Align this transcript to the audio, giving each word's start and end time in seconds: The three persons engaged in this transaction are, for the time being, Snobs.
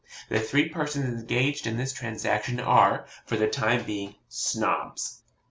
The 0.29 0.39
three 0.39 0.67
persons 0.67 1.05
engaged 1.21 1.67
in 1.67 1.77
this 1.77 1.93
transaction 1.93 2.59
are, 2.59 3.05
for 3.27 3.37
the 3.37 3.45
time 3.47 3.83
being, 3.85 4.15
Snobs. 4.29 5.19